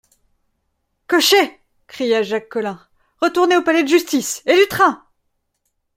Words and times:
Cocher! 1.05 1.59
cria 1.85 2.23
Jacques 2.23 2.49
Collin, 2.49 2.79
retournez 3.21 3.55
au 3.57 3.61
Palais 3.61 3.83
de 3.83 3.87
Justice, 3.87 4.41
et 4.47 4.57
du 4.57 4.67
train!… 4.67 5.05